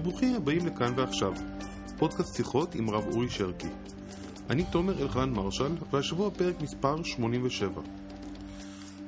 וברוכים 0.00 0.34
הבאים 0.34 0.66
לכאן 0.66 0.92
ועכשיו. 0.96 1.32
פודקאסט 1.98 2.36
שיחות 2.36 2.74
עם 2.74 2.90
רב 2.90 3.04
אורי 3.06 3.30
שרקי. 3.30 3.68
אני 4.50 4.64
תומר 4.64 5.02
אלחנן 5.02 5.30
מרשל, 5.30 5.76
והשבוע 5.90 6.30
פרק 6.30 6.60
מספר 6.60 7.02
87. 7.02 7.80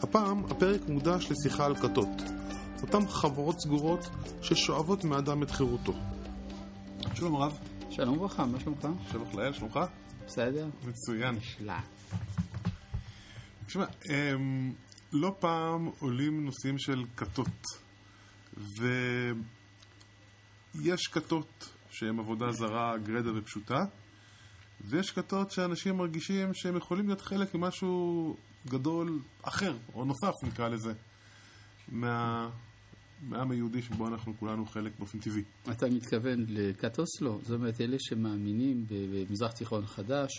הפעם 0.00 0.44
הפרק 0.44 0.88
מודש 0.88 1.30
לשיחה 1.30 1.66
על 1.66 1.76
כתות, 1.76 2.08
אותן 2.82 3.08
חברות 3.08 3.60
סגורות 3.60 4.10
ששואבות 4.42 5.04
מאדם 5.04 5.42
את 5.42 5.50
חירותו. 5.50 5.92
שלום 7.14 7.36
רב. 7.36 7.58
שלום 7.90 8.16
וברכה, 8.16 8.46
מה 8.46 8.60
שלומך? 8.60 8.88
שלום 9.12 9.28
לאל, 9.34 9.52
שלומך? 9.52 9.78
בסדר. 10.26 10.66
מצוין. 10.88 11.34
נפלא. 11.34 11.74
תשמע, 13.66 13.84
אמ, 14.10 14.72
לא 15.12 15.34
פעם 15.38 15.90
עולים 15.98 16.44
נושאים 16.44 16.78
של 16.78 17.04
כתות, 17.16 17.66
ויש 20.74 21.06
כתות 21.06 21.68
שהן 21.90 22.18
עבודה 22.18 22.52
זרה, 22.52 22.98
גרדה 22.98 23.38
ופשוטה, 23.38 23.84
ויש 24.80 25.10
כתות 25.10 25.50
שאנשים 25.50 25.96
מרגישים 25.96 26.54
שהם 26.54 26.76
יכולים 26.76 27.06
להיות 27.06 27.20
חלק 27.20 27.54
ממשהו 27.54 28.36
גדול 28.66 29.18
אחר, 29.42 29.76
או 29.94 30.04
נוסף 30.04 30.32
נקרא 30.42 30.68
לזה, 30.68 30.92
מה... 31.88 32.48
מהעם 33.22 33.50
היהודי 33.50 33.82
שבו 33.82 34.08
אנחנו 34.08 34.38
כולנו 34.38 34.66
חלק 34.66 34.92
באופן 34.98 35.18
טבעי. 35.18 35.42
אתה 35.70 35.86
מתכוון 35.86 36.44
לכת 36.48 36.98
אוסלו, 36.98 37.40
זאת 37.42 37.50
אומרת 37.50 37.80
אלה 37.80 37.96
שמאמינים 38.00 38.84
במזרח 38.88 39.52
תיכון 39.52 39.86
חדש, 39.86 40.30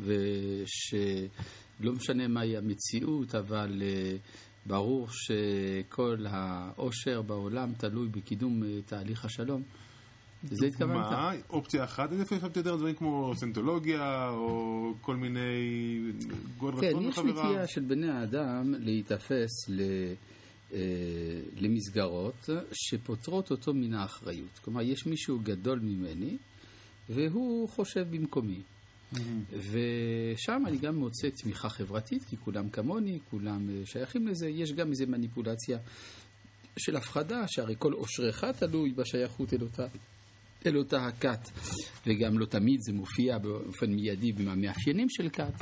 ושלא 0.00 1.92
משנה 1.92 2.28
מהי 2.28 2.56
המציאות, 2.56 3.34
אבל 3.34 3.82
אה, 3.82 4.16
ברור 4.66 5.08
שכל 5.10 6.26
העושר 6.28 7.22
בעולם 7.22 7.72
תלוי 7.74 8.08
בקידום 8.08 8.62
אה, 8.64 8.78
תהליך 8.86 9.24
השלום. 9.24 9.62
לזה 10.50 10.66
התכוונת? 10.66 10.94
מה? 10.94 11.32
אופציה 11.50 11.84
אחת? 11.84 12.12
אני 12.12 12.20
לפעמים 12.20 12.42
חשבתי 12.42 12.58
יותר 12.58 12.72
על 12.72 12.78
דברים 12.78 12.94
כמו 12.94 13.32
סנטולוגיה, 13.36 14.28
או 14.28 14.92
כל 15.00 15.16
מיני 15.16 15.42
גול 16.58 16.80
כן, 16.80 16.86
רצון 16.86 17.08
יש 17.08 17.18
לחברה. 17.18 17.48
נטייה 17.48 17.66
של 17.66 17.80
בני 17.80 18.10
האדם 18.10 18.74
להיתפס 18.78 19.68
ל... 19.68 19.80
אה, 20.72 20.78
למסגרות 21.56 22.48
שפוטרות 22.72 23.50
אותו 23.50 23.74
מן 23.74 23.94
האחריות. 23.94 24.58
כלומר, 24.64 24.82
יש 24.82 25.06
מישהו 25.06 25.38
גדול 25.42 25.78
ממני, 25.78 26.36
והוא 27.08 27.68
חושב 27.68 28.06
במקומי. 28.10 28.62
ושם 29.52 30.62
אני 30.66 30.78
גם 30.78 30.96
מוצא 30.96 31.28
תמיכה 31.30 31.68
חברתית, 31.68 32.24
כי 32.24 32.36
כולם 32.36 32.68
כמוני, 32.68 33.18
כולם 33.30 33.70
אה, 33.70 33.86
שייכים 33.86 34.28
לזה. 34.28 34.48
יש 34.48 34.72
גם 34.72 34.90
איזו 34.90 35.04
מניפולציה 35.08 35.78
של 36.76 36.96
הפחדה, 36.96 37.48
שהרי 37.48 37.74
כל 37.78 37.92
אושרך 37.92 38.44
תלוי 38.44 38.92
בשייכות 38.92 39.54
אל 39.54 39.62
אותה, 39.62 39.86
אל 40.66 40.76
אותה 40.76 41.06
הכת, 41.06 41.50
וגם 42.06 42.38
לא 42.38 42.46
תמיד 42.46 42.80
זה 42.80 42.92
מופיע 42.92 43.38
באופן 43.38 43.92
מיידי 43.92 44.32
במאפיינים 44.32 45.08
של 45.10 45.28
כת, 45.28 45.54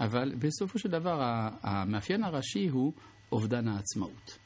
אבל 0.00 0.34
בסופו 0.38 0.78
של 0.78 0.88
דבר 0.88 1.18
המאפיין 1.62 2.24
הראשי 2.24 2.68
הוא 2.68 2.92
אובדן 3.32 3.68
העצמאות. 3.68 4.38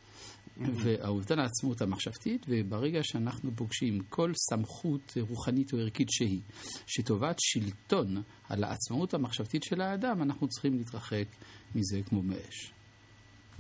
והאובדן 0.59 1.39
העצמאות 1.39 1.83
המחשבתית, 1.83 2.47
וברגע 2.49 3.01
שאנחנו 3.03 3.51
פוגשים 3.57 4.01
כל 4.09 4.33
סמכות 4.51 5.15
רוחנית 5.29 5.73
או 5.73 5.79
ערכית 5.79 6.09
שהיא, 6.11 6.41
שטובת 6.87 7.37
שלטון 7.39 8.23
על 8.49 8.65
העצמאות 8.65 9.15
המחשבתית 9.15 9.63
של 9.63 9.81
האדם, 9.81 10.23
אנחנו 10.23 10.49
צריכים 10.49 10.77
להתרחק 10.79 11.27
מזה 11.75 12.01
כמו 12.09 12.23
מאש. 12.23 12.73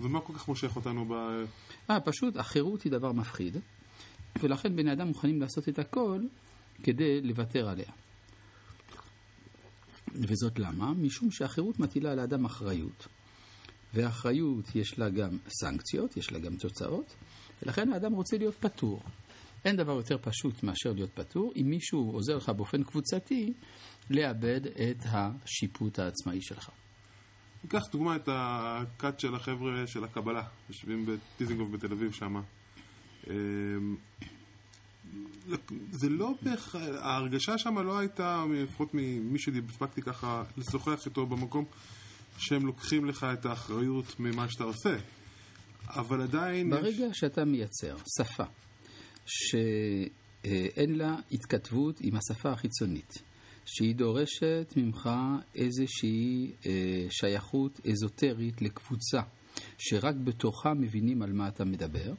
ומה 0.00 0.20
כל 0.20 0.32
כך 0.32 0.48
מושך 0.48 0.76
אותנו 0.76 1.04
ב... 1.04 1.12
אה, 1.90 2.00
פשוט 2.00 2.36
החירות 2.36 2.82
היא 2.82 2.92
דבר 2.92 3.12
מפחיד, 3.12 3.56
ולכן 4.42 4.76
בני 4.76 4.92
אדם 4.92 5.08
מוכנים 5.08 5.40
לעשות 5.40 5.68
את 5.68 5.78
הכל 5.78 6.20
כדי 6.82 7.20
לוותר 7.20 7.68
עליה. 7.68 7.90
וזאת 10.14 10.58
למה? 10.58 10.92
משום 10.94 11.30
שהחירות 11.30 11.80
מטילה 11.80 12.12
על 12.12 12.18
האדם 12.18 12.44
אחריות, 12.44 13.06
והאחריות 13.94 14.76
יש 14.76 14.98
לה 14.98 15.10
גם 15.10 15.38
סנקציות, 15.48 16.16
יש 16.16 16.32
לה 16.32 16.38
גם 16.38 16.56
תוצאות, 16.56 17.14
ולכן 17.62 17.92
האדם 17.92 18.12
רוצה 18.12 18.38
להיות 18.38 18.54
פטור. 18.54 19.02
אין 19.64 19.76
דבר 19.76 19.92
יותר 19.92 20.18
פשוט 20.18 20.62
מאשר 20.62 20.92
להיות 20.92 21.10
פטור, 21.14 21.52
אם 21.56 21.66
מישהו 21.66 22.10
עוזר 22.10 22.36
לך 22.36 22.48
באופן 22.48 22.82
קבוצתי 22.82 23.52
לאבד 24.10 24.60
את 24.66 24.98
השיפוט 25.04 25.98
העצמאי 25.98 26.42
שלך. 26.42 26.70
ניקח 27.64 27.80
דוגמא 27.92 28.16
את 28.16 28.28
הכת 28.32 29.20
של 29.20 29.34
החבר'ה 29.34 29.86
של 29.86 30.04
הקבלה, 30.04 30.42
יושבים 30.68 31.06
בטיזינגוף 31.06 31.68
בתל 31.70 31.92
אביב 31.92 32.12
שם. 32.12 32.40
זה 35.90 36.08
לא 36.08 36.34
בהכרח, 36.42 36.74
ההרגשה 36.98 37.58
שם 37.58 37.78
לא 37.78 37.98
הייתה, 37.98 38.44
לפחות 38.54 38.94
ממי 38.94 39.38
שהספקתי 39.38 40.02
ככה 40.02 40.42
לשוחח 40.56 41.06
איתו 41.06 41.26
במקום, 41.26 41.64
שהם 42.38 42.66
לוקחים 42.66 43.04
לך 43.04 43.26
את 43.32 43.46
האחריות 43.46 44.20
ממה 44.20 44.48
שאתה 44.48 44.64
עושה. 44.64 44.96
אבל 45.88 46.22
עדיין... 46.22 46.66
יש- 46.72 46.72
ברגע 46.80 47.06
שאתה 47.12 47.44
מייצר 47.44 47.96
שפה 48.18 48.44
שאין 49.26 50.94
לה 50.98 51.16
התכתבות 51.32 52.00
עם 52.00 52.14
השפה 52.16 52.50
החיצונית, 52.52 53.22
שהיא 53.66 53.94
דורשת 53.94 54.72
ממך 54.76 55.10
איזושהי 55.54 56.52
אה, 56.66 56.70
שייכות 57.10 57.80
אזוטרית 57.90 58.62
לקבוצה, 58.62 59.20
שרק 59.78 60.14
בתוכה 60.24 60.74
מבינים 60.74 61.22
על 61.22 61.32
מה 61.32 61.48
אתה 61.48 61.64
מדבר, 61.64 62.12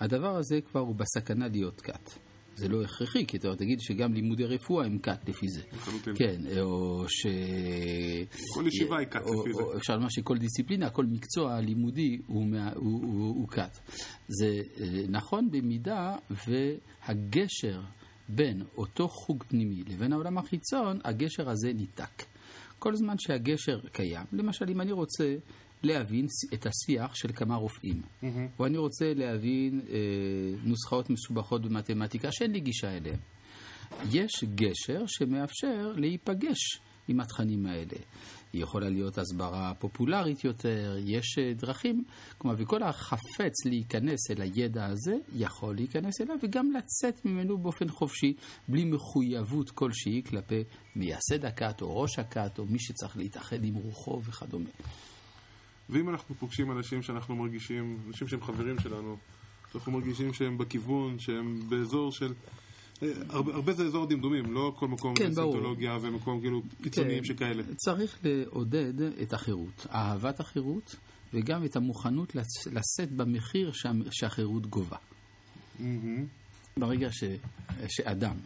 הדבר 0.00 0.36
הזה 0.36 0.60
כבר 0.70 0.80
הוא 0.80 0.94
בסכנה 0.94 1.48
להיות 1.48 1.80
כת. 1.80 2.10
זה 2.56 2.68
לא 2.68 2.82
הכרחי, 2.82 3.26
כי 3.26 3.36
אתה 3.36 3.56
תגיד 3.56 3.80
שגם 3.80 4.14
לימודי 4.14 4.44
רפואה 4.44 4.86
הם 4.86 4.98
כת 4.98 5.28
לפי 5.28 5.48
זה. 5.48 5.62
כן, 6.14 6.60
או 6.60 7.04
ש... 7.08 7.26
כל 8.54 8.66
ישיבה 8.66 8.98
היא 8.98 9.06
כת 9.06 9.20
לפי 9.20 9.52
זה. 9.54 9.62
אפשר 9.76 9.96
לומר 9.96 10.08
שכל 10.08 10.38
דיסציפלינה, 10.38 10.90
כל 10.90 11.06
מקצוע 11.06 11.60
לימודי 11.60 12.18
הוא 12.26 13.48
כת. 13.48 13.78
זה 14.28 14.60
אה, 14.80 14.86
נכון 15.08 15.50
במידה 15.50 16.16
והגשר 16.46 17.80
בין 18.28 18.62
אותו 18.76 19.08
חוג 19.08 19.44
פנימי 19.48 19.82
לבין 19.86 20.12
העולם 20.12 20.38
החיצון, 20.38 20.98
הגשר 21.04 21.50
הזה 21.50 21.72
ניתק. 21.72 22.33
כל 22.78 22.94
זמן 22.94 23.14
שהגשר 23.18 23.80
קיים, 23.92 24.26
למשל 24.32 24.64
אם 24.68 24.80
אני 24.80 24.92
רוצה 24.92 25.36
להבין 25.82 26.26
את 26.54 26.66
השיח 26.66 27.14
של 27.14 27.28
כמה 27.32 27.56
רופאים, 27.56 28.02
או 28.58 28.66
אני 28.66 28.78
רוצה 28.78 29.14
להבין 29.14 29.80
אה, 29.88 29.96
נוסחאות 30.64 31.10
מסובכות 31.10 31.62
במתמטיקה 31.62 32.28
שאין 32.32 32.52
לי 32.52 32.60
גישה 32.60 32.96
אליהן. 32.96 33.18
יש 34.12 34.44
גשר 34.54 35.02
שמאפשר 35.06 35.92
להיפגש 35.96 36.80
עם 37.08 37.20
התכנים 37.20 37.66
האלה. 37.66 37.96
היא 38.52 38.62
יכולה 38.62 38.88
להיות 38.88 39.18
הסברה 39.18 39.72
פופולרית 39.78 40.44
יותר, 40.44 40.96
יש 41.04 41.38
אה, 41.38 41.54
דרכים, 41.54 42.04
כלומר, 42.38 42.56
וכל 42.58 42.82
החפץ 42.82 43.66
להיכנס 43.66 44.30
אל 44.30 44.42
הידע 44.42 44.86
הזה, 44.86 45.16
יכול 45.34 45.74
להיכנס 45.74 46.20
אליו 46.20 46.36
וגם 46.42 46.72
לצאת 46.72 47.24
ממנו 47.24 47.58
באופן 47.58 47.88
חופשי, 47.88 48.34
בלי 48.68 48.84
מחויבות 48.84 49.70
כלשהי 49.70 50.22
כלפי 50.22 50.64
מייסד 50.96 51.44
הכת 51.44 51.82
או 51.82 52.00
ראש 52.00 52.18
הכת 52.18 52.58
או 52.58 52.66
מי 52.66 52.78
שצריך 52.78 53.16
להתאחד 53.16 53.64
עם 53.64 53.74
רוחו 53.74 54.22
וכדומה. 54.24 54.70
ואם 55.90 56.08
אנחנו 56.08 56.34
פוגשים 56.34 56.72
אנשים 56.72 57.02
שאנחנו 57.02 57.36
מרגישים, 57.36 57.98
אנשים 58.06 58.28
שהם 58.28 58.42
חברים 58.42 58.78
שלנו, 58.78 59.16
שאנחנו 59.72 59.92
מרגישים 59.92 60.32
שהם 60.32 60.58
בכיוון, 60.58 61.18
שהם 61.18 61.60
באזור 61.68 62.12
של... 62.12 62.32
אה, 63.02 63.08
הרבה, 63.28 63.72
זה 63.72 63.84
אזור 63.84 64.06
דמדומים, 64.06 64.52
לא 64.52 64.72
כל 64.76 64.88
מקום 64.88 65.14
כן. 65.14 65.32
סנטולוגיה 65.34 65.98
ומקום 66.00 66.40
כאילו 66.40 66.62
קיצוניים 66.82 67.18
כן, 67.18 67.24
שכאלה. 67.24 67.62
צריך 67.76 68.18
לעודד 68.24 69.02
את 69.22 69.32
החירות, 69.32 69.86
אהבת 69.90 70.40
החירות, 70.40 70.96
וגם 71.34 71.64
את 71.64 71.76
המוכנות 71.76 72.34
לשאת 72.72 73.12
במחיר 73.16 73.72
שה- 73.72 73.90
שהחירות 74.10 74.66
גובה. 74.66 74.96
מהמם. 75.78 76.26
ברגע 76.76 77.08
ש, 77.12 77.24
שאדם 77.88 78.36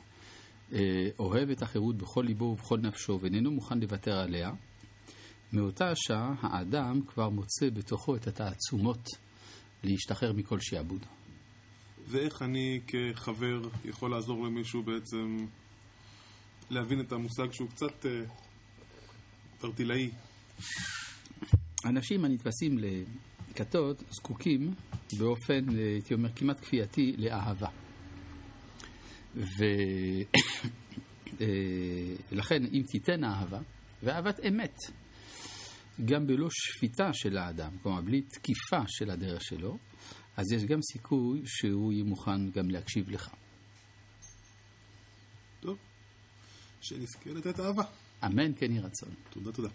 אה, 0.73 0.79
אוהב 1.19 1.51
את 1.51 1.63
החירות 1.63 1.97
בכל 1.97 2.23
ליבו 2.27 2.45
ובכל 2.45 2.79
נפשו 2.79 3.19
ואיננו 3.21 3.51
מוכן 3.51 3.79
לוותר 3.81 4.19
עליה, 4.19 4.51
מאותה 5.53 5.91
השעה 5.91 6.35
האדם 6.41 7.01
כבר 7.07 7.29
מוצא 7.29 7.71
בתוכו 7.71 8.17
את 8.17 8.27
התעצומות 8.27 9.09
להשתחרר 9.85 10.33
מכל 10.33 10.61
שעבוד. 10.61 11.07
ואיך 12.11 12.43
אני 12.43 12.81
כחבר 12.87 13.61
יכול 13.85 14.11
לעזור 14.11 14.47
למישהו 14.47 14.83
בעצם 14.83 15.47
להבין 16.71 17.01
את 17.01 17.13
המושג 17.13 17.53
שהוא 17.53 17.69
קצת 17.69 18.07
אה, 18.07 18.21
ארטילאי. 19.65 20.11
אנשים 21.85 22.25
הנתפסים 22.25 22.79
לכתות 23.51 24.03
זקוקים 24.11 24.75
באופן, 25.19 25.79
אה, 25.79 25.85
הייתי 25.85 26.15
אומר, 26.15 26.29
כמעט 26.37 26.61
כפייתי 26.61 27.15
לאהבה. 27.19 27.69
אה, 31.41 31.47
לכן, 32.31 32.65
אם 32.65 32.83
תיתן 32.93 33.25
אהבה, 33.25 33.61
ואהבת 34.03 34.41
אמת, 34.49 34.77
גם 36.05 36.27
בלא 36.27 36.49
שפיטה 36.51 37.13
של 37.13 37.39
האדם, 37.39 37.71
כלומר 37.83 38.01
בלי 38.01 38.23
תקיפה 38.23 38.81
של 38.87 39.11
הדרך 39.11 39.43
שלו, 39.43 39.79
אז 40.39 40.53
יש 40.53 40.65
גם 40.65 40.83
סיכוי 40.83 41.43
שהוא 41.45 41.93
יהיה 41.93 42.05
מוכן 42.05 42.51
גם 42.51 42.71
להקשיב 42.71 43.11
לך. 43.11 43.31
טוב, 45.61 45.79
שנזכה 46.81 47.31
לתת 47.31 47.61
אהבה. 47.61 47.83
אמן 48.25 48.53
כן 48.57 48.73
יהי 48.73 48.81
רצון. 48.81 49.09
תודה, 49.31 49.53
תודה. 49.53 49.69